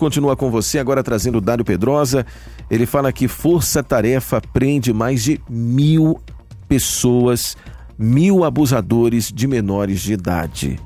Continua 0.00 0.36
com 0.36 0.48
você, 0.48 0.78
agora 0.78 1.02
trazendo 1.02 1.38
o 1.38 1.40
Dário 1.40 1.64
Pedrosa. 1.64 2.24
Ele 2.70 2.86
fala 2.86 3.12
que 3.12 3.26
Força 3.26 3.82
Tarefa 3.82 4.40
prende 4.40 4.92
mais 4.92 5.24
de 5.24 5.40
mil 5.50 6.20
pessoas, 6.68 7.56
mil 7.98 8.44
abusadores 8.44 9.32
de 9.32 9.48
menores 9.48 10.00
de 10.00 10.12
idade. 10.12 10.78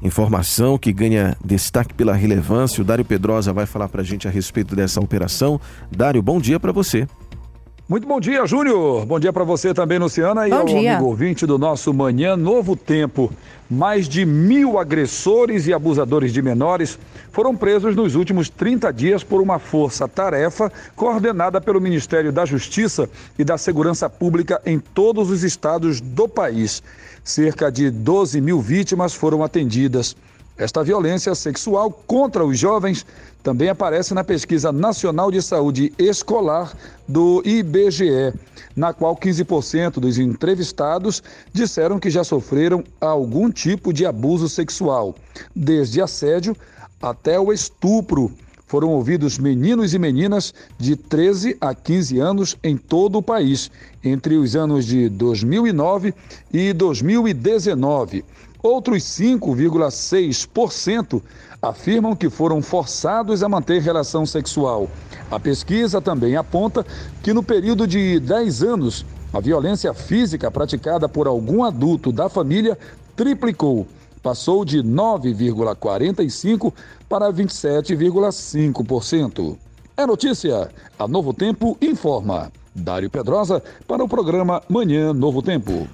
Informação 0.00 0.78
que 0.78 0.90
ganha 0.90 1.36
destaque 1.44 1.92
pela 1.92 2.14
relevância. 2.14 2.80
O 2.80 2.84
Dário 2.84 3.04
Pedrosa 3.04 3.52
vai 3.52 3.66
falar 3.66 3.90
para 3.90 4.00
a 4.00 4.04
gente 4.04 4.26
a 4.26 4.30
respeito 4.30 4.74
dessa 4.74 5.02
operação. 5.02 5.60
Dário, 5.94 6.22
bom 6.22 6.40
dia 6.40 6.58
para 6.58 6.72
você. 6.72 7.06
Muito 7.88 8.04
bom 8.04 8.18
dia, 8.18 8.44
Júnior. 8.44 9.06
Bom 9.06 9.20
dia 9.20 9.32
para 9.32 9.44
você 9.44 9.72
também, 9.72 9.96
Luciana, 9.96 10.48
e 10.48 10.50
bom 10.50 10.56
ao 10.56 10.64
dia. 10.64 10.94
amigo 10.94 11.08
ouvinte 11.08 11.46
do 11.46 11.56
nosso 11.56 11.94
Manhã 11.94 12.36
Novo 12.36 12.74
Tempo. 12.74 13.32
Mais 13.70 14.08
de 14.08 14.26
mil 14.26 14.76
agressores 14.76 15.68
e 15.68 15.72
abusadores 15.72 16.32
de 16.32 16.42
menores 16.42 16.98
foram 17.30 17.54
presos 17.54 17.94
nos 17.94 18.16
últimos 18.16 18.48
30 18.48 18.92
dias 18.92 19.22
por 19.22 19.40
uma 19.40 19.60
força-tarefa 19.60 20.72
coordenada 20.96 21.60
pelo 21.60 21.80
Ministério 21.80 22.32
da 22.32 22.44
Justiça 22.44 23.08
e 23.38 23.44
da 23.44 23.56
Segurança 23.56 24.10
Pública 24.10 24.60
em 24.66 24.80
todos 24.80 25.30
os 25.30 25.44
estados 25.44 26.00
do 26.00 26.28
país. 26.28 26.82
Cerca 27.22 27.70
de 27.70 27.88
12 27.88 28.40
mil 28.40 28.60
vítimas 28.60 29.14
foram 29.14 29.44
atendidas. 29.44 30.16
Esta 30.58 30.82
violência 30.82 31.34
sexual 31.34 31.90
contra 32.06 32.42
os 32.44 32.58
jovens 32.58 33.04
também 33.42 33.68
aparece 33.68 34.14
na 34.14 34.24
Pesquisa 34.24 34.72
Nacional 34.72 35.30
de 35.30 35.42
Saúde 35.42 35.92
Escolar 35.98 36.74
do 37.06 37.42
IBGE, 37.44 38.32
na 38.74 38.94
qual 38.94 39.14
15% 39.14 40.00
dos 40.00 40.18
entrevistados 40.18 41.22
disseram 41.52 41.98
que 41.98 42.08
já 42.08 42.24
sofreram 42.24 42.82
algum 42.98 43.50
tipo 43.50 43.92
de 43.92 44.06
abuso 44.06 44.48
sexual, 44.48 45.14
desde 45.54 46.00
assédio 46.00 46.56
até 47.02 47.38
o 47.38 47.52
estupro. 47.52 48.32
Foram 48.66 48.90
ouvidos 48.90 49.38
meninos 49.38 49.94
e 49.94 49.98
meninas 49.98 50.52
de 50.76 50.94
13 50.96 51.56
a 51.60 51.72
15 51.72 52.18
anos 52.18 52.58
em 52.64 52.76
todo 52.76 53.18
o 53.18 53.22
país, 53.22 53.70
entre 54.02 54.34
os 54.36 54.56
anos 54.56 54.84
de 54.84 55.08
2009 55.08 56.12
e 56.52 56.72
2019. 56.72 58.24
Outros 58.60 59.04
5,6% 59.04 61.22
afirmam 61.62 62.16
que 62.16 62.28
foram 62.28 62.60
forçados 62.60 63.44
a 63.44 63.48
manter 63.48 63.80
relação 63.80 64.26
sexual. 64.26 64.90
A 65.30 65.38
pesquisa 65.38 66.00
também 66.00 66.34
aponta 66.34 66.84
que 67.22 67.32
no 67.32 67.44
período 67.44 67.86
de 67.86 68.18
10 68.18 68.64
anos, 68.64 69.06
a 69.32 69.38
violência 69.38 69.94
física 69.94 70.50
praticada 70.50 71.08
por 71.08 71.28
algum 71.28 71.62
adulto 71.62 72.10
da 72.10 72.28
família 72.28 72.76
triplicou, 73.14 73.86
passou 74.26 74.64
de 74.64 74.82
9,45% 74.82 76.72
para 77.08 77.32
27,5%. 77.32 79.56
É 79.96 80.04
notícia. 80.04 80.68
A 80.98 81.06
Novo 81.06 81.32
Tempo 81.32 81.78
informa. 81.80 82.50
Dário 82.74 83.08
Pedrosa 83.08 83.62
para 83.86 84.02
o 84.02 84.08
programa 84.08 84.60
Manhã 84.68 85.14
Novo 85.14 85.40
Tempo. 85.42 85.86